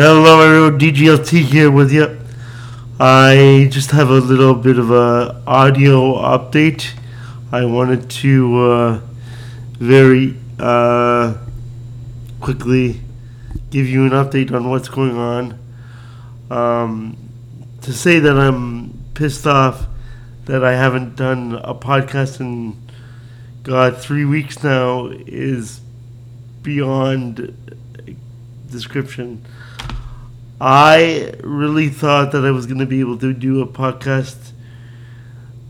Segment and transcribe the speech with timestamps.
[0.00, 0.78] Hello, everyone.
[0.78, 2.20] DJLT here with you.
[3.00, 6.92] I just have a little bit of a audio update.
[7.50, 9.00] I wanted to uh,
[9.72, 11.36] very uh,
[12.38, 13.00] quickly
[13.70, 15.58] give you an update on what's going on.
[16.48, 17.16] Um,
[17.82, 19.86] to say that I'm pissed off
[20.44, 22.80] that I haven't done a podcast in
[23.64, 25.80] God three weeks now is
[26.62, 27.52] beyond
[28.70, 29.44] description.
[30.60, 34.50] I really thought that I was going to be able to do a podcast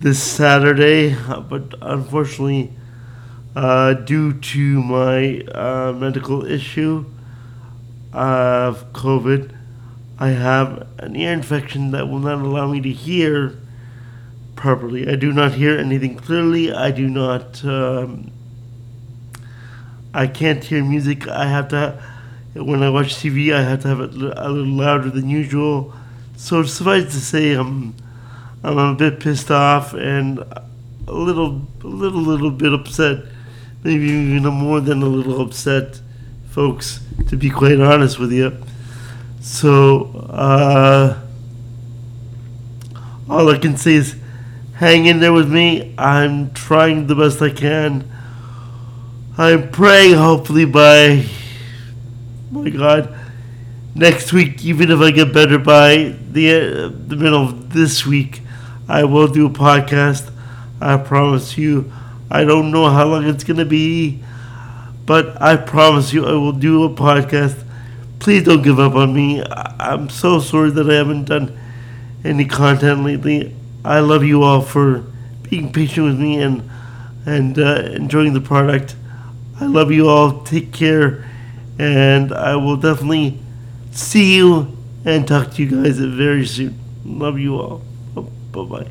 [0.00, 1.14] this Saturday,
[1.48, 2.72] but unfortunately,
[3.54, 7.04] uh, due to my uh, medical issue
[8.14, 9.54] of COVID,
[10.18, 13.58] I have an ear infection that will not allow me to hear
[14.56, 15.06] properly.
[15.06, 16.72] I do not hear anything clearly.
[16.72, 17.62] I do not.
[17.62, 18.30] Um,
[20.14, 21.28] I can't hear music.
[21.28, 22.02] I have to
[22.64, 25.94] when I watch TV, I have to have it a little louder than usual.
[26.36, 27.94] So suffice to say, I'm
[28.62, 33.24] I'm a bit pissed off and a little, a little, little bit upset.
[33.84, 36.00] Maybe even more than a little upset,
[36.50, 37.00] folks.
[37.28, 38.56] To be quite honest with you.
[39.40, 41.20] So uh,
[43.30, 44.16] all I can say is,
[44.74, 45.94] hang in there with me.
[45.96, 48.10] I'm trying the best I can.
[49.36, 51.26] I'm praying, hopefully by
[52.50, 53.14] my God.
[53.94, 58.42] Next week, even if I get better by the uh, the middle of this week,
[58.88, 60.30] I will do a podcast.
[60.80, 61.90] I promise you.
[62.30, 64.22] I don't know how long it's gonna be,
[65.06, 67.64] but I promise you I will do a podcast.
[68.20, 69.42] Please don't give up on me.
[69.42, 71.58] I- I'm so sorry that I haven't done
[72.24, 73.54] any content lately.
[73.84, 75.04] I love you all for
[75.48, 76.68] being patient with me and
[77.26, 78.94] and uh, enjoying the product.
[79.60, 80.42] I love you all.
[80.42, 81.24] Take care
[81.78, 83.38] and I will definitely
[83.92, 86.78] see you and talk to you guys very soon.
[87.04, 87.82] Love you all.
[88.52, 88.88] Bye bye.